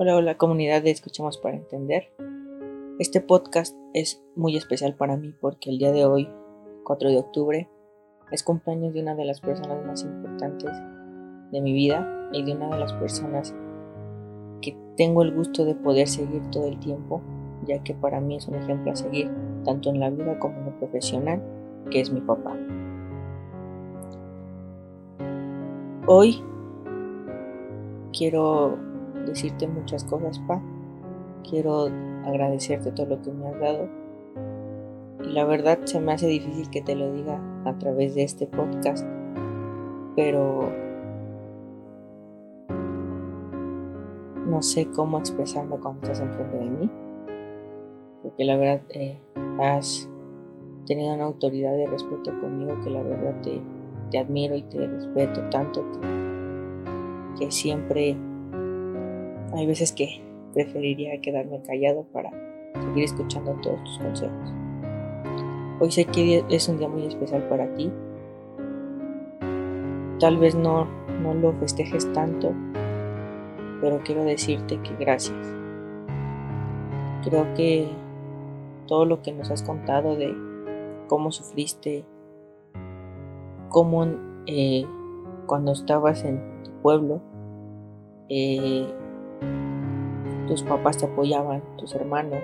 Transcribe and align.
Hola, 0.00 0.14
hola 0.14 0.36
comunidad 0.36 0.80
de 0.80 0.92
Escuchemos 0.92 1.38
para 1.38 1.56
Entender. 1.56 2.12
Este 3.00 3.20
podcast 3.20 3.76
es 3.94 4.22
muy 4.36 4.56
especial 4.56 4.94
para 4.94 5.16
mí 5.16 5.34
porque 5.40 5.70
el 5.70 5.78
día 5.78 5.90
de 5.90 6.04
hoy, 6.04 6.30
4 6.84 7.10
de 7.10 7.18
octubre, 7.18 7.68
es 8.30 8.44
cumpleaños 8.44 8.94
de 8.94 9.02
una 9.02 9.16
de 9.16 9.24
las 9.24 9.40
personas 9.40 9.84
más 9.84 10.04
importantes 10.04 10.70
de 11.50 11.60
mi 11.60 11.72
vida 11.72 12.30
y 12.32 12.44
de 12.44 12.52
una 12.52 12.68
de 12.68 12.78
las 12.78 12.92
personas 12.92 13.52
que 14.62 14.76
tengo 14.96 15.22
el 15.22 15.34
gusto 15.34 15.64
de 15.64 15.74
poder 15.74 16.06
seguir 16.06 16.48
todo 16.52 16.68
el 16.68 16.78
tiempo, 16.78 17.20
ya 17.66 17.82
que 17.82 17.94
para 17.94 18.20
mí 18.20 18.36
es 18.36 18.46
un 18.46 18.54
ejemplo 18.54 18.92
a 18.92 18.94
seguir, 18.94 19.28
tanto 19.64 19.90
en 19.90 19.98
la 19.98 20.10
vida 20.10 20.38
como 20.38 20.60
en 20.60 20.66
lo 20.66 20.78
profesional, 20.78 21.42
que 21.90 21.98
es 21.98 22.12
mi 22.12 22.20
papá. 22.20 22.56
Hoy 26.06 26.40
quiero 28.16 28.87
decirte 29.28 29.66
muchas 29.66 30.04
cosas, 30.04 30.38
Pa. 30.40 30.60
Quiero 31.48 31.88
agradecerte 32.24 32.92
todo 32.92 33.06
lo 33.06 33.22
que 33.22 33.30
me 33.32 33.48
has 33.48 33.60
dado. 33.60 33.88
Y 35.24 35.32
la 35.32 35.44
verdad 35.44 35.78
se 35.84 36.00
me 36.00 36.12
hace 36.12 36.26
difícil 36.26 36.70
que 36.70 36.82
te 36.82 36.94
lo 36.94 37.12
diga 37.12 37.40
a 37.64 37.78
través 37.78 38.14
de 38.14 38.22
este 38.22 38.46
podcast. 38.46 39.06
Pero 40.16 40.70
no 44.46 44.62
sé 44.62 44.88
cómo 44.90 45.18
expresarme 45.18 45.76
cuando 45.76 46.00
estás 46.02 46.20
enfrente 46.20 46.56
de 46.56 46.70
mí. 46.70 46.90
Porque 48.22 48.44
la 48.44 48.56
verdad 48.56 48.82
eh, 48.90 49.18
has 49.60 50.08
tenido 50.86 51.14
una 51.14 51.24
autoridad 51.24 51.72
de 51.76 51.86
respeto 51.86 52.32
conmigo 52.40 52.78
que 52.82 52.90
la 52.90 53.02
verdad 53.02 53.40
te, 53.42 53.60
te 54.10 54.18
admiro 54.18 54.56
y 54.56 54.62
te 54.62 54.86
respeto 54.86 55.42
tanto 55.50 55.84
que, 55.92 57.38
que 57.38 57.50
siempre 57.50 58.16
hay 59.54 59.66
veces 59.66 59.92
que 59.92 60.22
preferiría 60.54 61.20
quedarme 61.20 61.62
callado 61.62 62.04
para 62.12 62.30
seguir 62.74 63.04
escuchando 63.04 63.52
todos 63.62 63.82
tus 63.84 63.98
consejos. 63.98 64.52
Hoy 65.80 65.90
sé 65.92 66.04
que 66.06 66.44
es 66.48 66.68
un 66.68 66.78
día 66.78 66.88
muy 66.88 67.06
especial 67.06 67.42
para 67.48 67.72
ti. 67.74 67.90
Tal 70.18 70.38
vez 70.38 70.54
no, 70.54 70.86
no 71.22 71.34
lo 71.34 71.52
festejes 71.54 72.12
tanto, 72.12 72.52
pero 73.80 74.00
quiero 74.04 74.24
decirte 74.24 74.80
que 74.82 74.96
gracias. 74.96 75.36
Creo 77.22 77.54
que 77.54 77.88
todo 78.86 79.04
lo 79.04 79.22
que 79.22 79.32
nos 79.32 79.50
has 79.50 79.62
contado 79.62 80.16
de 80.16 80.34
cómo 81.06 81.30
sufriste, 81.30 82.04
cómo 83.68 84.06
eh, 84.46 84.84
cuando 85.46 85.72
estabas 85.72 86.24
en 86.24 86.40
tu 86.64 86.72
pueblo, 86.82 87.20
eh, 88.28 88.92
tus 90.48 90.62
papás 90.62 90.96
te 90.96 91.06
apoyaban, 91.06 91.62
tus 91.76 91.94
hermanos, 91.94 92.42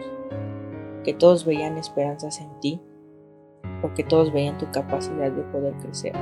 que 1.04 1.14
todos 1.14 1.44
veían 1.44 1.78
esperanzas 1.78 2.40
en 2.40 2.48
ti, 2.60 2.80
porque 3.80 4.04
todos 4.04 4.32
veían 4.32 4.58
tu 4.58 4.70
capacidad 4.70 5.32
de 5.32 5.42
poder 5.44 5.74
crecer. 5.74 6.12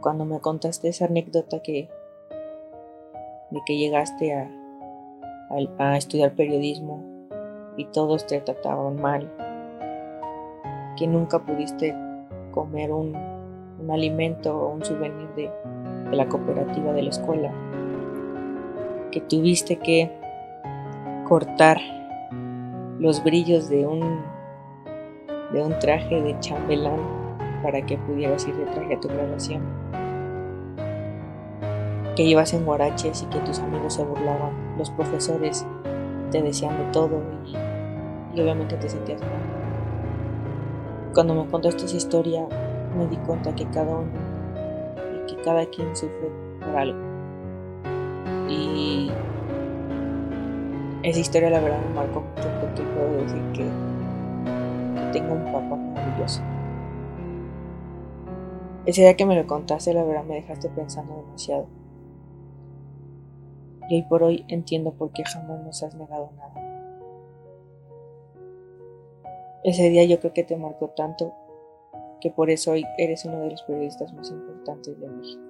Cuando 0.00 0.24
me 0.24 0.40
contaste 0.40 0.88
esa 0.88 1.04
anécdota 1.06 1.58
de 1.58 1.88
que 3.66 3.76
llegaste 3.78 4.34
a, 4.34 4.50
estudiar 5.96 6.34
periodismo 6.34 7.04
y 7.76 7.84
todos 7.86 8.26
te 8.26 8.40
trataban 8.40 9.00
mal, 9.00 9.30
que 10.96 11.06
nunca 11.06 11.40
pudiste 11.44 11.94
comer 12.52 12.90
un, 12.92 13.14
alimento 13.90 14.56
o 14.56 14.72
un 14.72 14.84
souvenir 14.84 15.28
de 15.34 15.50
la 16.12 16.26
cooperativa 16.26 16.92
de 16.92 17.02
la 17.02 17.10
escuela, 17.10 17.52
que 19.14 19.20
tuviste 19.20 19.76
que 19.76 20.10
cortar 21.28 21.78
los 22.98 23.22
brillos 23.22 23.68
de 23.68 23.86
un, 23.86 24.20
de 25.52 25.62
un 25.62 25.78
traje 25.78 26.20
de 26.20 26.36
chambelán 26.40 26.98
para 27.62 27.80
que 27.86 27.96
pudieras 27.96 28.48
ir 28.48 28.56
de 28.56 28.64
traje 28.66 28.94
a 28.94 29.00
tu 29.00 29.06
graduación. 29.06 29.62
Que 32.16 32.24
ibas 32.24 32.54
en 32.54 32.64
guaraches 32.64 33.22
y 33.22 33.26
que 33.26 33.38
tus 33.40 33.60
amigos 33.60 33.94
se 33.94 34.02
burlaban, 34.02 34.50
los 34.78 34.90
profesores 34.90 35.64
te 36.32 36.42
decían 36.42 36.76
de 36.76 36.84
todo 36.90 37.22
y, 37.46 38.40
obviamente 38.40 38.76
te 38.76 38.88
sentías 38.88 39.20
mal. 39.20 39.30
Cuando 41.14 41.36
me 41.36 41.48
contaste 41.48 41.84
esa 41.84 41.96
historia 41.96 42.48
me 42.98 43.06
di 43.06 43.16
cuenta 43.18 43.54
que 43.54 43.64
cada 43.66 43.94
uno 43.94 44.34
que 45.28 45.36
cada 45.36 45.64
quien 45.66 45.94
sufre 45.94 46.30
por 46.60 46.76
algo 46.76 47.14
y 48.48 49.03
esa 51.04 51.20
historia 51.20 51.50
la 51.50 51.60
verdad 51.60 51.80
me 51.82 51.94
marcó 51.94 52.22
mucho 52.22 52.48
porque 52.60 52.82
puedo 52.82 53.12
decir 53.22 53.42
que, 53.52 53.64
tengo 55.12 55.34
un 55.34 55.44
papá 55.52 55.76
maravilloso. 55.76 56.40
Ese 58.86 59.02
día 59.02 59.14
que 59.14 59.26
me 59.26 59.36
lo 59.36 59.46
contaste, 59.46 59.92
la 59.92 60.02
verdad 60.02 60.24
me 60.24 60.36
dejaste 60.36 60.70
pensando 60.70 61.14
demasiado. 61.16 61.66
Y 63.88 63.96
hoy 63.96 64.02
por 64.08 64.22
hoy 64.22 64.44
entiendo 64.48 64.92
por 64.92 65.12
qué 65.12 65.24
jamás 65.24 65.62
nos 65.62 65.82
has 65.82 65.94
negado 65.94 66.30
nada. 66.36 66.54
Ese 69.62 69.90
día 69.90 70.04
yo 70.04 70.18
creo 70.20 70.32
que 70.32 70.42
te 70.42 70.56
marcó 70.56 70.88
tanto 70.88 71.34
que 72.20 72.30
por 72.30 72.48
eso 72.48 72.72
hoy 72.72 72.86
eres 72.96 73.26
uno 73.26 73.40
de 73.40 73.50
los 73.50 73.62
periodistas 73.62 74.12
más 74.14 74.30
importantes 74.30 74.98
de 74.98 75.08
México. 75.08 75.43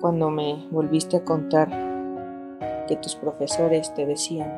Cuando 0.00 0.30
me 0.30 0.66
volviste 0.70 1.16
a 1.16 1.24
contar 1.24 1.68
que 2.86 2.96
tus 2.96 3.16
profesores 3.16 3.92
te 3.94 4.06
decían 4.06 4.50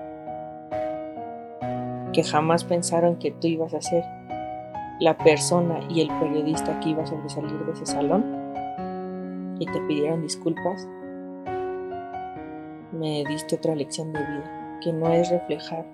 que 2.12 2.22
jamás 2.24 2.64
pensaron 2.64 3.16
que 3.16 3.30
tú 3.30 3.46
ibas 3.46 3.72
a 3.74 3.80
ser 3.80 4.04
la 5.00 5.16
persona 5.16 5.80
y 5.88 6.02
el 6.02 6.08
periodista 6.18 6.78
que 6.80 6.90
iba 6.90 7.02
a 7.02 7.06
sobresalir 7.06 7.64
de 7.64 7.72
ese 7.72 7.86
salón 7.86 8.24
y 9.58 9.66
te 9.66 9.80
pidieron 9.82 10.22
disculpas, 10.22 10.88
me 12.92 13.24
diste 13.28 13.56
otra 13.56 13.74
lección 13.74 14.12
de 14.12 14.20
vida, 14.20 14.78
que 14.82 14.92
no 14.92 15.12
es 15.12 15.30
reflejar 15.30 15.86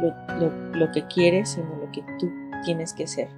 lo, 0.00 0.50
lo 0.72 0.92
que 0.92 1.06
quieres, 1.06 1.50
sino 1.50 1.68
lo 1.76 1.90
que 1.92 2.02
tú 2.18 2.30
tienes 2.64 2.94
que 2.94 3.06
ser. 3.06 3.28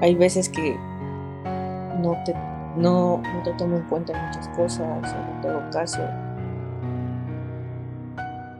Hay 0.00 0.14
veces 0.14 0.48
que 0.48 0.76
no 2.06 2.22
te, 2.24 2.34
no, 2.76 3.20
tomo 3.58 3.76
en 3.76 3.82
cuenta 3.88 4.12
muchas 4.26 4.48
cosas, 4.50 5.02
no 5.02 5.40
te 5.42 5.48
hago 5.48 5.70
caso. 5.70 6.00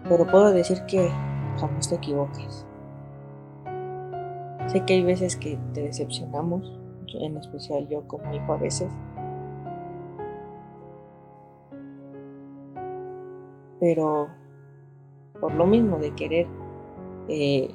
Pero 0.09 0.27
puedo 0.27 0.53
decir 0.53 0.83
que 0.87 1.09
jamás 1.59 1.89
te 1.89 1.97
equivoques. 1.97 2.67
Sé 4.67 4.85
que 4.85 4.95
hay 4.95 5.05
veces 5.05 5.37
que 5.37 5.59
te 5.75 5.83
decepcionamos, 5.83 6.73
en 7.15 7.37
especial 7.37 7.89
yo 7.89 8.07
como 8.09 8.35
hijo 8.35 8.53
a 8.53 8.57
veces. 8.57 8.91
Pero 13.79 14.29
por 15.41 15.55
lo 15.55 15.67
mismo 15.67 15.99
de 15.99 16.15
querer 16.15 16.47
eh, 17.29 17.75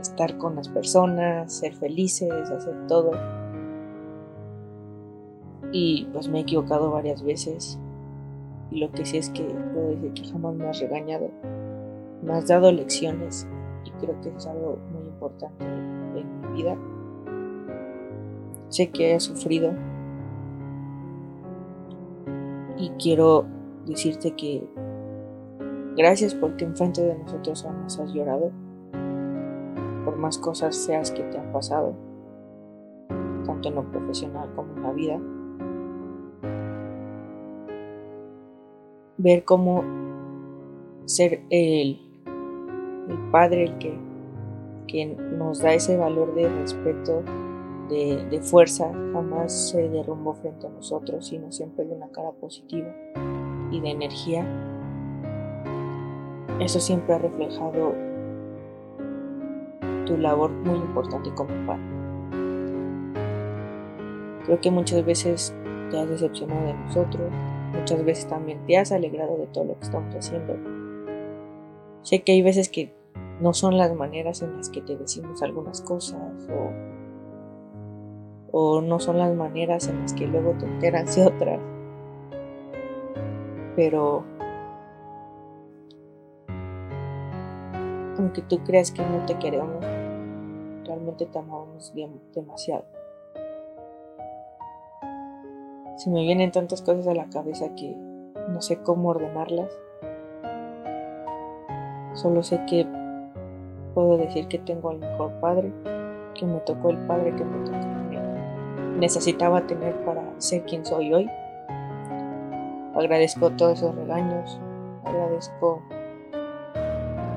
estar 0.00 0.38
con 0.38 0.56
las 0.56 0.68
personas, 0.68 1.52
ser 1.52 1.74
felices, 1.74 2.50
hacer 2.50 2.86
todo, 2.88 3.12
y 5.74 6.06
pues 6.12 6.28
me 6.28 6.38
he 6.38 6.42
equivocado 6.42 6.92
varias 6.92 7.24
veces. 7.24 7.80
Y 8.70 8.78
lo 8.78 8.92
que 8.92 9.04
sí 9.04 9.18
es 9.18 9.28
que 9.30 9.42
puedo 9.42 9.88
decir 9.88 10.12
que 10.12 10.30
jamás 10.30 10.54
me 10.54 10.68
has 10.68 10.78
regañado. 10.78 11.30
Me 12.22 12.32
has 12.32 12.46
dado 12.46 12.70
lecciones 12.70 13.44
y 13.84 13.90
creo 13.90 14.18
que 14.20 14.28
es 14.28 14.46
algo 14.46 14.78
muy 14.92 15.02
importante 15.08 15.64
en 15.64 16.40
mi 16.40 16.62
vida. 16.62 16.76
Sé 18.68 18.90
que 18.90 19.16
he 19.16 19.20
sufrido 19.20 19.72
y 22.78 22.90
quiero 22.90 23.44
decirte 23.84 24.30
que 24.36 24.64
gracias 25.96 26.36
porque 26.36 26.64
enfrente 26.64 27.02
de 27.02 27.18
nosotros 27.18 27.64
jamás 27.64 27.98
has 27.98 28.12
llorado. 28.14 28.52
Por 30.04 30.16
más 30.18 30.38
cosas 30.38 30.76
seas 30.76 31.10
que 31.10 31.24
te 31.24 31.36
han 31.36 31.50
pasado, 31.50 31.94
tanto 33.44 33.70
en 33.70 33.74
lo 33.74 33.90
profesional 33.90 34.48
como 34.54 34.72
en 34.76 34.82
la 34.84 34.92
vida. 34.92 35.20
Ver 39.24 39.42
cómo 39.44 39.82
ser 41.06 41.40
el, 41.48 41.98
el 43.08 43.18
padre 43.32 43.64
el 43.64 43.78
que, 43.78 44.04
nos 45.36 45.58
da 45.58 45.74
ese 45.74 45.96
valor 45.96 46.36
de 46.36 46.48
respeto, 46.48 47.24
de, 47.88 48.24
de, 48.30 48.40
fuerza, 48.40 48.92
jamás 49.12 49.70
se 49.70 49.88
derrumbó 49.88 50.34
frente 50.34 50.68
a 50.68 50.70
nosotros, 50.70 51.26
sino 51.26 51.50
siempre 51.50 51.84
de 51.84 51.96
una 51.96 52.06
cara 52.10 52.30
positiva 52.30 52.94
y 53.72 53.80
de 53.80 53.90
energía. 53.90 54.46
Eso 56.60 56.78
siempre 56.78 57.14
ha 57.14 57.18
reflejado 57.18 57.92
tu 60.06 60.16
labor 60.16 60.50
muy 60.50 60.76
importante 60.76 61.34
como 61.34 61.50
padre. 61.66 61.82
Creo 64.44 64.60
que 64.60 64.70
muchas 64.70 65.04
veces 65.04 65.52
te 65.90 65.98
has 65.98 66.08
decepcionado 66.08 66.66
de 66.66 66.74
nosotros, 66.74 67.32
muchas 67.78 68.04
veces 68.04 68.26
también 68.28 68.64
te 68.66 68.78
has 68.78 68.92
alegrado 68.92 69.36
de 69.36 69.46
todo 69.48 69.64
lo 69.64 69.78
que 69.78 69.84
estamos 69.84 70.14
haciendo. 70.14 70.56
Sé 72.02 72.22
que 72.22 72.32
hay 72.32 72.42
veces 72.42 72.68
que 72.68 72.92
no 73.40 73.52
son 73.54 73.76
las 73.76 73.94
maneras 73.94 74.42
en 74.42 74.56
las 74.56 74.68
que 74.68 74.80
te 74.80 74.96
decimos 74.96 75.42
algunas 75.42 75.80
cosas 75.80 76.48
o, 78.52 78.80
no 78.80 79.00
son 79.00 79.18
las 79.18 79.34
maneras 79.34 79.88
en 79.88 80.00
las 80.00 80.14
que 80.14 80.26
luego 80.28 80.52
te 80.52 80.66
enteras 80.66 81.16
de 81.16 81.26
otras. 81.26 81.60
Pero 83.74 84.24
aunque 88.16 88.42
tú 88.42 88.58
creas 88.58 88.92
que 88.92 89.02
no 89.02 89.26
te 89.26 89.36
queremos, 89.38 89.84
realmente 90.84 91.26
te 91.26 91.38
amamos 91.38 91.92
demasiado. 92.32 92.93
Se 95.96 96.10
me 96.10 96.22
vienen 96.22 96.50
tantas 96.50 96.82
cosas 96.82 97.06
a 97.06 97.14
la 97.14 97.26
cabeza 97.26 97.74
que 97.76 97.96
no 98.48 98.60
sé 98.60 98.78
cómo 98.82 99.10
ordenarlas. 99.10 99.70
Solo 102.14 102.42
sé 102.42 102.60
que 102.66 102.86
puedo 103.94 104.16
decir 104.16 104.48
que 104.48 104.58
tengo 104.58 104.90
al 104.90 104.98
mejor 104.98 105.32
padre, 105.40 105.72
que 106.34 106.46
me 106.46 106.58
tocó 106.60 106.90
el 106.90 106.98
padre 107.06 107.34
que 107.34 107.44
me 107.44 107.64
tocó, 107.64 107.94
necesitaba 108.98 109.66
tener 109.66 109.94
para 110.04 110.22
ser 110.38 110.62
quien 110.64 110.84
soy 110.84 111.12
hoy. 111.12 111.30
Agradezco 112.94 113.50
todos 113.50 113.78
esos 113.78 113.94
regaños, 113.94 114.60
agradezco 115.04 115.82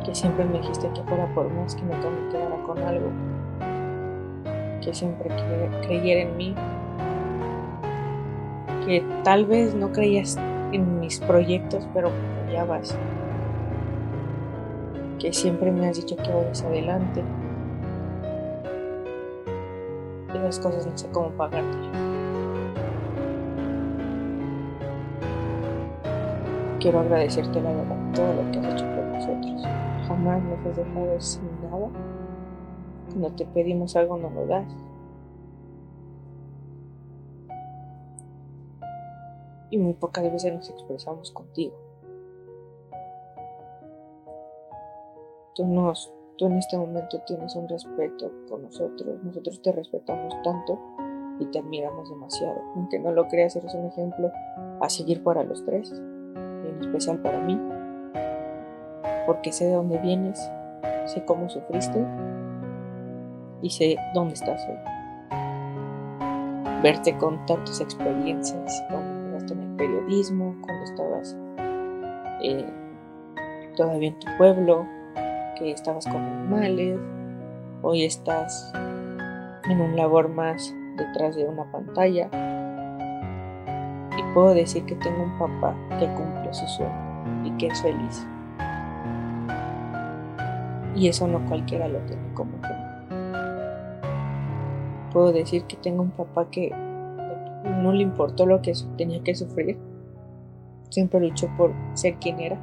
que 0.05 0.13
siempre 0.13 0.45
me 0.45 0.59
dijiste 0.59 0.89
que 0.93 1.03
fuera 1.03 1.27
por 1.33 1.49
más 1.49 1.75
que 1.75 1.83
me 1.83 1.95
quedara 2.31 2.63
con 2.63 2.77
algo, 2.79 3.09
que 4.81 4.93
siempre 4.93 5.29
creyera 5.81 6.21
en 6.21 6.37
mí, 6.37 6.55
que 8.87 9.03
tal 9.23 9.45
vez 9.45 9.75
no 9.75 9.91
creías 9.91 10.37
en 10.71 11.01
mis 11.01 11.19
proyectos, 11.19 11.85
pero 11.93 12.09
apoyabas, 12.41 12.97
que 15.19 15.33
siempre 15.33 15.71
me 15.71 15.89
has 15.89 15.97
dicho 15.97 16.15
que 16.15 16.31
vayas 16.31 16.63
adelante. 16.63 17.21
Esas 20.33 20.59
cosas 20.59 20.87
no 20.87 20.97
sé 20.97 21.09
cómo 21.11 21.29
pagarte. 21.31 21.77
Quiero 26.79 27.01
agradecerte 27.01 27.59
la 27.59 27.71
verdad 27.71 27.97
todo 28.13 28.33
lo 28.33 28.51
que 28.51 28.59
has 28.59 28.73
hecho 28.73 28.85
por 28.95 29.03
nosotros 29.05 29.67
jamás 30.07 30.41
nos 30.43 30.65
has 30.65 30.77
dejado 30.77 31.19
sin 31.21 31.49
nada. 31.61 31.89
Cuando 33.09 33.31
te 33.31 33.45
pedimos 33.45 33.95
algo 33.95 34.17
no 34.17 34.29
lo 34.29 34.45
das. 34.47 34.65
Y 39.69 39.77
muy 39.77 39.93
pocas 39.93 40.23
veces 40.31 40.53
nos 40.53 40.69
expresamos 40.69 41.31
contigo. 41.31 41.75
Tú, 45.55 45.65
nos, 45.65 46.11
tú 46.37 46.45
en 46.45 46.57
este 46.57 46.77
momento 46.77 47.21
tienes 47.25 47.55
un 47.55 47.67
respeto 47.67 48.31
con 48.49 48.63
nosotros. 48.63 49.23
Nosotros 49.23 49.61
te 49.61 49.71
respetamos 49.71 50.33
tanto 50.43 50.79
y 51.39 51.45
te 51.45 51.59
admiramos 51.59 52.09
demasiado. 52.09 52.61
Aunque 52.75 52.99
no 52.99 53.11
lo 53.11 53.27
creas, 53.27 53.55
eres 53.55 53.73
un 53.73 53.87
ejemplo 53.87 54.31
a 54.79 54.89
seguir 54.89 55.23
para 55.23 55.43
los 55.43 55.65
tres, 55.65 55.91
en 55.91 56.77
especial 56.79 57.21
para 57.21 57.39
mí 57.39 57.59
porque 59.27 59.51
sé 59.51 59.65
de 59.65 59.73
dónde 59.73 59.99
vienes, 59.99 60.39
sé 61.05 61.23
cómo 61.25 61.49
sufriste 61.49 62.03
y 63.61 63.69
sé 63.69 63.97
dónde 64.15 64.33
estás 64.33 64.65
hoy. 64.67 64.77
Verte 66.81 67.15
contar 67.17 67.63
tus 67.65 67.81
experiencias 67.81 68.83
cuando 68.89 69.06
en 69.53 69.61
el 69.61 69.75
periodismo, 69.75 70.55
cuando 70.61 70.83
estabas 70.83 71.37
eh, 72.43 72.65
todavía 73.75 74.09
en 74.09 74.19
tu 74.19 74.27
pueblo, 74.37 74.87
que 75.57 75.71
estabas 75.71 76.05
con 76.05 76.17
animales, 76.17 76.99
hoy 77.81 78.03
estás 78.03 78.71
en 79.69 79.81
un 79.81 79.95
labor 79.95 80.29
más 80.29 80.73
detrás 80.97 81.35
de 81.35 81.45
una 81.45 81.63
pantalla. 81.71 82.29
Y 84.17 84.33
puedo 84.33 84.53
decir 84.53 84.83
que 84.85 84.95
tengo 84.95 85.23
un 85.23 85.37
papá 85.37 85.75
que 85.99 86.07
cumple 86.13 86.53
su 86.53 86.67
sueño 86.67 87.43
y 87.45 87.51
que 87.57 87.67
es 87.67 87.81
feliz. 87.81 88.27
Y 90.95 91.07
eso 91.07 91.27
no 91.27 91.45
cualquiera 91.45 91.87
lo 91.87 91.99
tiene 91.99 92.33
como 92.33 92.51
ejemplo. 92.57 92.87
Puedo 95.13 95.31
decir 95.31 95.63
que 95.65 95.77
tengo 95.77 96.01
un 96.01 96.11
papá 96.11 96.49
que 96.49 96.73
no 97.77 97.93
le 97.93 98.03
importó 98.03 98.45
lo 98.45 98.61
que 98.61 98.73
tenía 98.97 99.23
que 99.23 99.35
sufrir. 99.35 99.77
Siempre 100.89 101.19
luchó 101.19 101.47
por 101.57 101.73
ser 101.93 102.15
quien 102.15 102.39
era. 102.39 102.59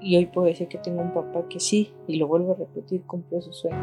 Y 0.00 0.16
hoy 0.16 0.26
puedo 0.26 0.46
decir 0.46 0.68
que 0.68 0.78
tengo 0.78 1.00
un 1.00 1.14
papá 1.14 1.48
que 1.48 1.60
sí, 1.60 1.94
y 2.06 2.16
lo 2.16 2.28
vuelvo 2.28 2.52
a 2.52 2.56
repetir, 2.56 3.02
cumplió 3.04 3.40
su 3.40 3.52
sueño. 3.52 3.78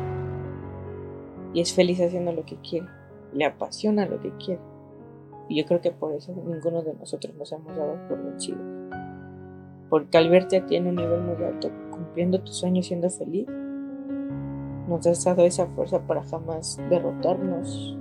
Y 1.53 1.61
es 1.61 1.73
feliz 1.73 1.99
haciendo 1.99 2.31
lo 2.31 2.45
que 2.45 2.57
quiere. 2.57 2.87
Le 3.33 3.45
apasiona 3.45 4.05
lo 4.05 4.19
que 4.19 4.31
quiere. 4.37 4.61
Y 5.49 5.59
yo 5.59 5.65
creo 5.65 5.81
que 5.81 5.91
por 5.91 6.13
eso 6.13 6.33
ninguno 6.33 6.81
de 6.81 6.93
nosotros 6.93 7.35
nos 7.35 7.51
hemos 7.51 7.75
dado 7.75 7.97
por 8.07 8.23
vencidos. 8.23 8.61
Porque 9.89 10.17
al 10.17 10.29
verte 10.29 10.57
a 10.57 10.65
ti 10.65 10.75
en 10.75 10.87
un 10.87 10.95
nivel 10.95 11.21
muy 11.21 11.43
alto, 11.43 11.69
cumpliendo 11.91 12.39
tu 12.39 12.53
sueño 12.53 12.81
siendo 12.83 13.09
feliz, 13.09 13.47
nos 14.87 15.05
has 15.07 15.23
dado 15.23 15.43
esa 15.45 15.67
fuerza 15.67 15.99
para 16.05 16.23
jamás 16.23 16.79
derrotarnos, 16.89 17.97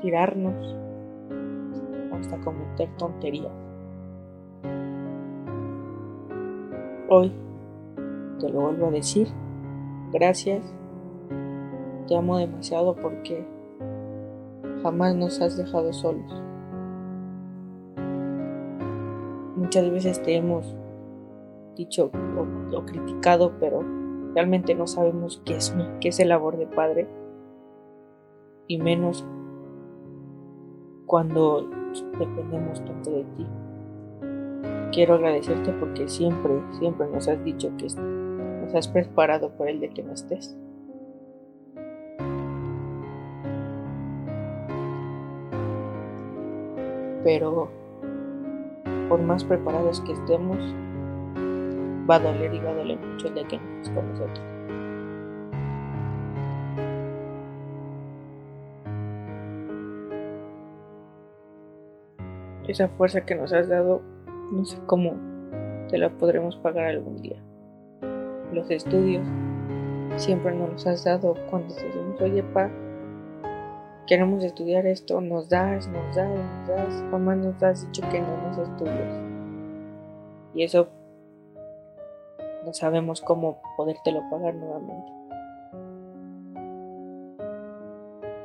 tirarnos, 0.00 0.76
hasta 2.12 2.38
cometer 2.40 2.88
tonterías. 2.96 3.52
Hoy 7.08 7.32
te 8.38 8.48
lo 8.48 8.60
vuelvo 8.60 8.86
a 8.86 8.90
decir, 8.90 9.28
gracias, 10.12 10.64
te 12.06 12.16
amo 12.16 12.38
demasiado 12.38 12.94
porque 12.96 13.46
jamás 14.82 15.14
nos 15.14 15.40
has 15.40 15.56
dejado 15.56 15.92
solos. 15.92 16.42
Muchas 19.56 19.90
veces 19.90 20.22
te 20.22 20.36
hemos 20.36 20.74
dicho 21.76 22.10
o, 22.74 22.84
criticado, 22.84 23.52
pero 23.60 23.84
realmente 24.34 24.74
no 24.74 24.86
sabemos 24.86 25.42
qué 25.44 25.56
es, 25.56 25.74
qué 26.00 26.08
es 26.08 26.20
el 26.20 26.28
labor 26.30 26.56
de 26.56 26.66
padre. 26.66 27.08
Y 28.66 28.78
menos 28.78 29.26
cuando 31.10 31.68
dependemos 32.20 32.84
tanto 32.84 33.10
de 33.10 33.24
ti. 33.36 33.44
Quiero 34.92 35.14
agradecerte 35.14 35.72
porque 35.72 36.08
siempre, 36.08 36.52
siempre 36.78 37.08
nos 37.08 37.26
has 37.26 37.42
dicho 37.42 37.68
que 37.76 37.86
nos 37.86 38.72
has 38.76 38.86
preparado 38.86 39.50
por 39.56 39.68
el 39.68 39.80
de 39.80 39.88
que 39.88 40.04
no 40.04 40.12
estés. 40.12 40.56
Pero 47.24 47.68
por 49.08 49.20
más 49.20 49.42
preparados 49.42 50.00
que 50.02 50.12
estemos, 50.12 50.58
va 52.08 52.14
a 52.14 52.20
doler 52.20 52.54
y 52.54 52.60
va 52.60 52.70
a 52.70 52.74
doler 52.74 53.00
mucho 53.00 53.26
el 53.26 53.34
día 53.34 53.48
que 53.48 53.58
no 53.58 53.80
estés 53.80 53.92
con 53.96 54.08
nosotros. 54.12 54.49
Esa 62.70 62.86
fuerza 62.86 63.22
que 63.22 63.34
nos 63.34 63.52
has 63.52 63.68
dado, 63.68 64.00
no 64.52 64.64
sé 64.64 64.78
cómo 64.86 65.14
te 65.88 65.98
la 65.98 66.08
podremos 66.08 66.54
pagar 66.54 66.86
algún 66.86 67.20
día. 67.20 67.42
Los 68.52 68.70
estudios 68.70 69.26
siempre 70.14 70.54
nos 70.54 70.70
los 70.70 70.86
has 70.86 71.02
dado 71.02 71.34
cuando 71.50 71.74
decimos, 71.74 72.20
oye, 72.20 72.44
pa, 72.44 72.70
queremos 74.06 74.44
estudiar 74.44 74.86
esto, 74.86 75.20
nos 75.20 75.48
das, 75.48 75.88
nos 75.88 76.14
das, 76.14 76.28
nos 76.28 76.68
das, 76.68 77.02
mamá 77.10 77.34
nos 77.34 77.60
has 77.60 77.84
dicho 77.86 78.08
que 78.08 78.20
no 78.20 78.36
nos 78.36 78.58
estudios. 78.58 79.18
Y 80.54 80.62
eso 80.62 80.86
no 82.64 82.72
sabemos 82.72 83.20
cómo 83.20 83.60
podértelo 83.76 84.22
pagar 84.30 84.54
nuevamente. 84.54 85.12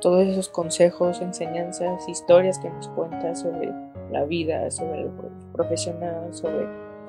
Todos 0.00 0.26
esos 0.26 0.48
consejos, 0.48 1.20
enseñanzas, 1.20 2.08
historias 2.08 2.58
que 2.58 2.70
nos 2.70 2.88
cuentas 2.88 3.42
sobre 3.42 3.72
la 4.10 4.24
vida, 4.24 4.70
sobre 4.70 5.04
lo 5.04 5.10
profesional, 5.52 6.32
sobre 6.32 6.66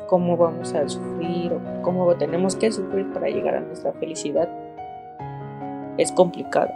cómo 0.08 0.38
vamos 0.38 0.74
a 0.74 0.88
sufrir 0.88 1.54
o 1.54 1.82
cómo 1.82 2.16
tenemos 2.16 2.56
que 2.56 2.72
sufrir 2.72 3.12
para 3.12 3.28
llegar 3.28 3.56
a 3.56 3.60
nuestra 3.60 3.92
felicidad, 3.94 4.50
es 5.98 6.12
complicado. 6.12 6.72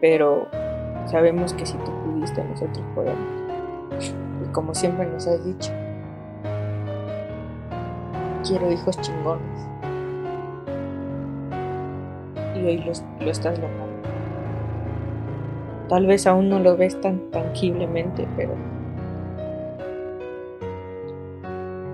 Pero 0.00 0.48
sabemos 1.06 1.54
que 1.54 1.64
si 1.64 1.76
tú 1.78 1.92
pudiste, 2.04 2.42
nosotros 2.44 2.84
podemos. 2.94 3.44
Y 4.44 4.52
como 4.52 4.74
siempre 4.74 5.06
nos 5.06 5.26
has 5.26 5.44
dicho, 5.44 5.72
quiero 8.46 8.70
hijos 8.70 9.00
chingones. 9.00 9.68
Y 12.54 12.66
hoy 12.66 12.84
lo 13.20 13.30
estás 13.30 13.58
logrando. 13.58 13.93
Tal 15.88 16.06
vez 16.06 16.26
aún 16.26 16.48
no 16.48 16.60
lo 16.60 16.76
ves 16.76 16.98
tan 17.00 17.30
tangiblemente, 17.30 18.26
pero 18.36 18.54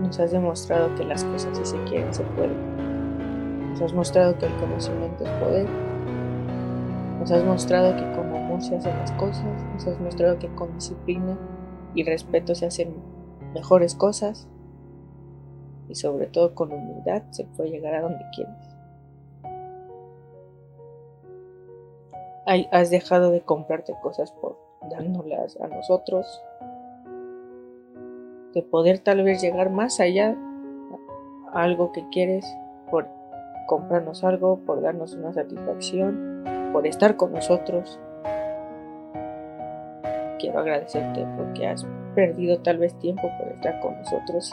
nos 0.01 0.19
has 0.21 0.31
demostrado 0.31 0.95
que 0.95 1.05
las 1.05 1.25
cosas 1.25 1.57
si 1.59 1.65
se 1.65 1.85
quieren 1.85 2.13
se 2.15 2.23
pueden. 2.23 3.71
Nos 3.71 3.83
has 3.83 3.93
mostrado 3.93 4.37
que 4.39 4.47
el 4.47 4.55
conocimiento 4.57 5.25
es 5.25 5.31
poder. 5.31 5.69
Nos 7.19 7.31
has 7.31 7.45
mostrado 7.45 7.95
que 7.97 8.03
con 8.17 8.35
amor 8.35 8.63
se 8.63 8.77
hacen 8.77 8.97
las 8.97 9.13
cosas. 9.13 9.45
Nos 9.75 9.87
has 9.87 10.01
mostrado 10.01 10.39
que 10.39 10.49
con 10.55 10.75
disciplina 10.75 11.37
y 11.95 12.05
respeto 12.05 12.55
se 12.55 12.67
hacen 12.67 12.95
mejores 13.55 13.95
cosas. 13.95 14.49
Y 15.89 15.97
sobre 15.97 16.27
todo 16.27 16.55
con 16.55 16.73
humildad 16.73 17.25
se 17.31 17.45
puede 17.45 17.71
llegar 17.71 17.95
a 17.95 18.03
donde 18.03 18.25
quieres. 18.35 18.70
Has 22.71 22.91
dejado 22.91 23.31
de 23.31 23.43
comprarte 23.43 23.95
cosas 24.03 24.33
por 24.33 24.59
dándolas 24.91 25.57
a 25.61 25.69
nosotros, 25.69 26.43
de 28.55 28.63
poder 28.63 28.99
tal 28.99 29.23
vez 29.23 29.41
llegar 29.41 29.71
más 29.71 30.01
allá 30.01 30.37
a 31.53 31.63
algo 31.63 31.93
que 31.93 32.09
quieres 32.11 32.45
por 32.91 33.07
comprarnos 33.69 34.25
algo, 34.25 34.59
por 34.67 34.83
darnos 34.83 35.15
una 35.15 35.33
satisfacción, 35.33 36.45
por 36.73 36.87
estar 36.87 37.17
con 37.17 37.33
nosotros. 37.33 38.01
Quiero 40.41 40.59
agradecerte 40.59 41.27
porque 41.37 41.67
has 41.69 41.87
perdido 42.15 42.59
tal 42.61 42.79
vez 42.79 42.95
tiempo 42.99 43.23
por 43.39 43.49
estar 43.53 43.79
con 43.81 43.97
nosotros 43.97 44.53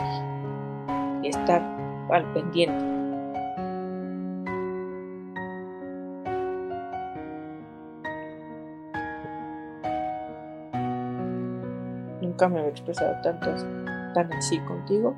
y 1.23 1.29
estar 1.29 1.61
al 2.09 2.33
pendiente. 2.33 2.86
Nunca 12.21 12.47
me 12.47 12.59
había 12.59 12.71
expresado 12.71 13.15
tanto, 13.21 13.53
tan 14.13 14.31
así 14.33 14.59
contigo. 14.59 15.15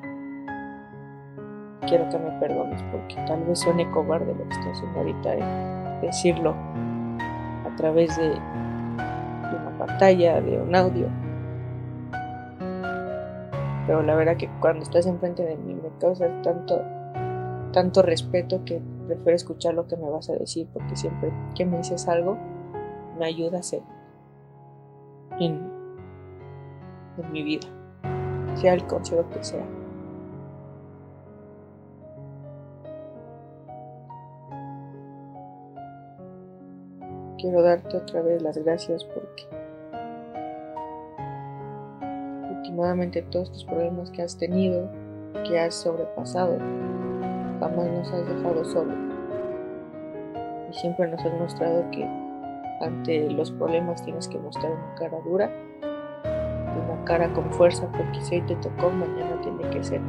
Quiero 1.88 2.10
que 2.10 2.20
me 2.20 2.32
perdones 2.40 2.84
porque 2.92 3.16
tal 3.26 3.44
vez 3.44 3.60
suene 3.60 3.90
cobarde 3.92 4.34
lo 4.36 4.44
que 4.44 4.54
estoy 4.54 4.72
haciendo 4.72 5.00
ahorita, 5.00 5.32
de 5.32 6.08
decirlo 6.08 6.56
a 7.66 7.76
través 7.78 8.16
de, 8.18 8.32
una 8.32 9.76
pantalla, 9.78 10.42
de 10.42 10.62
un 10.62 10.76
audio. 10.76 11.08
Pero 13.88 14.04
la 14.04 14.16
verdad 14.16 14.38
que 14.38 14.50
cuando 14.60 14.84
estás 14.84 15.08
enfrente 15.08 15.44
de 15.44 15.58
mí 15.58 15.74
me 15.74 15.90
causa 16.00 16.28
tanto, 16.44 16.82
tanto 17.72 18.02
respeto 18.04 18.64
que 18.66 18.82
prefiero 19.08 19.36
escuchar 19.36 19.74
lo 19.74 19.88
que 19.88 19.98
me 19.98 20.10
vas 20.10 20.30
a 20.30 20.34
decir 20.34 20.68
porque 20.72 20.96
siempre 20.96 21.32
que 21.56 21.66
me 21.66 21.78
dices 21.78 22.08
algo 22.08 22.38
me 23.18 23.26
ayudas 23.26 23.74
en, 23.74 23.84
en 25.40 25.69
mi 27.24 27.44
vida, 27.44 27.68
sea 28.56 28.74
el 28.74 28.86
consejo 28.86 29.26
que 29.30 29.44
sea. 29.44 29.66
Quiero 37.38 37.62
darte 37.62 37.96
otra 37.96 38.22
vez 38.22 38.42
las 38.42 38.58
gracias 38.58 39.06
porque 39.06 39.48
últimamente 42.52 43.22
todos 43.22 43.52
tus 43.52 43.64
problemas 43.64 44.12
que 44.12 44.22
has 44.22 44.38
tenido, 44.38 44.90
que 45.48 45.58
has 45.60 45.74
sobrepasado, 45.76 46.58
jamás 47.60 47.90
nos 47.92 48.12
has 48.12 48.28
dejado 48.28 48.66
solos. 48.66 48.98
Y 50.70 50.74
siempre 50.74 51.08
nos 51.08 51.26
has 51.26 51.34
mostrado 51.40 51.90
que 51.92 52.04
ante 52.82 53.30
los 53.30 53.52
problemas 53.52 54.04
tienes 54.04 54.28
que 54.28 54.38
mostrar 54.38 54.72
una 54.72 54.96
cara 54.96 55.20
dura 55.22 55.50
cara 57.06 57.32
con 57.34 57.52
fuerza 57.52 57.88
porque 57.92 58.22
si 58.22 58.36
hoy 58.36 58.42
te 58.42 58.56
tocó, 58.56 58.90
mañana 58.90 59.40
tiene 59.42 59.70
que 59.70 59.84
ser. 59.84 60.02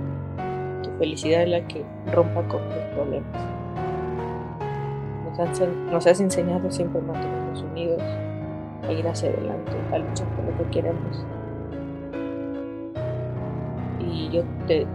Tu 0.83 0.91
felicidad 0.99 1.47
la 1.47 1.67
que 1.67 1.85
rompa 2.13 2.43
con 2.49 2.63
los 2.69 2.85
problemas. 2.95 3.61
Nos, 5.91 6.07
has 6.07 6.21
enseñado 6.21 6.71
siempre 6.71 7.01
a 7.01 7.05
mantenernos 7.05 7.63
unidos, 7.63 8.03
a 8.87 8.93
ir 8.93 9.09
hacia 9.09 9.31
adelante, 9.31 9.73
a 9.91 9.99
luchar 9.99 10.27
por 10.29 10.45
lo 10.45 10.59
que 10.59 10.71
queremos. 10.71 11.25
Y 13.99 14.29
yo 14.29 14.43
te 14.67 14.87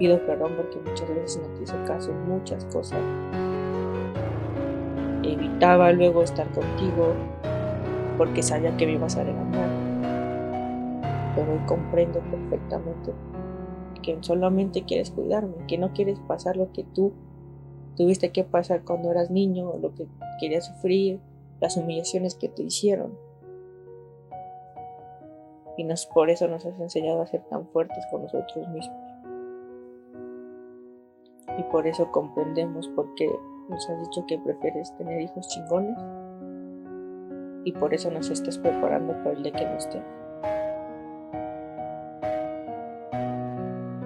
pido 0.00 0.18
perdón 0.26 0.54
porque 0.56 0.78
muchas 0.84 1.08
veces 1.08 1.40
no 1.40 1.54
te 1.54 1.62
hice 1.62 1.76
caso 1.86 2.10
en 2.10 2.28
muchas 2.28 2.64
cosas. 2.64 2.98
Evitaba 5.22 5.92
luego 5.92 6.24
estar 6.24 6.48
contigo 6.48 7.14
porque 8.18 8.42
sabía 8.42 8.76
que 8.76 8.86
me 8.86 8.94
ibas 8.94 9.16
a 9.16 9.22
regañar 9.22 9.71
pero 11.34 11.52
hoy 11.52 11.60
comprendo 11.66 12.20
perfectamente 12.30 13.12
que 14.02 14.18
solamente 14.20 14.84
quieres 14.84 15.10
cuidarme, 15.10 15.66
que 15.66 15.78
no 15.78 15.92
quieres 15.92 16.18
pasar 16.20 16.56
lo 16.56 16.72
que 16.72 16.84
tú 16.84 17.12
tuviste 17.96 18.32
que 18.32 18.44
pasar 18.44 18.84
cuando 18.84 19.10
eras 19.10 19.30
niño, 19.30 19.74
lo 19.80 19.94
que 19.94 20.06
querías 20.40 20.66
sufrir, 20.66 21.20
las 21.60 21.76
humillaciones 21.76 22.34
que 22.34 22.48
te 22.48 22.62
hicieron. 22.62 23.16
Y 25.76 25.84
nos, 25.84 26.06
por 26.06 26.30
eso 26.30 26.48
nos 26.48 26.66
has 26.66 26.78
enseñado 26.80 27.22
a 27.22 27.26
ser 27.26 27.42
tan 27.48 27.66
fuertes 27.68 28.04
con 28.10 28.22
nosotros 28.22 28.68
mismos. 28.68 29.00
Y 31.58 31.62
por 31.64 31.86
eso 31.86 32.10
comprendemos 32.10 32.88
por 32.88 33.14
qué 33.14 33.30
nos 33.68 33.88
has 33.88 34.00
dicho 34.00 34.24
que 34.26 34.38
prefieres 34.38 34.94
tener 34.96 35.20
hijos 35.20 35.48
chingones. 35.48 35.98
Y 37.64 37.72
por 37.72 37.94
eso 37.94 38.10
nos 38.10 38.30
estás 38.30 38.58
preparando 38.58 39.12
para 39.18 39.32
el 39.32 39.42
día 39.42 39.52
que 39.52 39.64
no 39.64 39.76
estemos. 39.76 40.21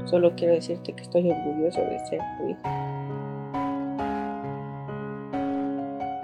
Solo 0.07 0.33
quiero 0.37 0.55
decirte 0.55 0.93
que 0.93 1.03
estoy 1.03 1.29
orgulloso 1.31 1.81
de 1.81 1.99
ser 2.07 2.21
tu 2.39 2.49
hijo 2.49 2.61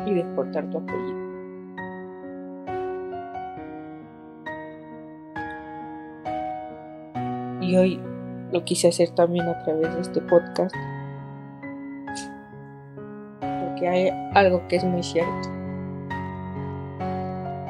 y 0.07 0.15
de 0.15 0.25
portar 0.37 0.71
tu 0.71 0.79
apellido. 0.79 1.23
Y 7.61 7.77
hoy 7.77 8.01
lo 8.53 8.65
quise 8.65 8.89
hacer 8.89 9.11
también 9.11 9.49
a 9.49 9.59
través 9.65 9.93
de 9.95 10.01
este 10.01 10.21
podcast 10.23 10.75
porque 13.41 13.89
hay 13.89 14.11
algo 14.35 14.67
que 14.69 14.77
es 14.77 14.85
muy 14.85 15.03
cierto 15.03 15.49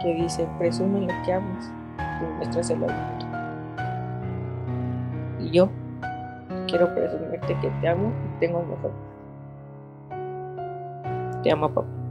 que 0.03 0.15
dice 0.15 0.47
presume 0.59 1.01
lo 1.01 1.23
que 1.25 1.33
amas 1.33 1.73
y 1.99 2.25
muéstraselo 2.37 2.87
al 2.87 2.95
mundo. 2.95 3.27
Y 5.41 5.51
yo 5.51 5.71
quiero 6.73 6.95
presumirte 6.95 7.55
que 7.61 7.69
te 7.69 7.89
amo 7.89 8.11
y 8.25 8.41
tengo 8.41 8.61
el 8.61 8.67
mejor. 8.67 8.93
Te 11.43 11.53
amo, 11.53 11.69
papá. 11.69 12.02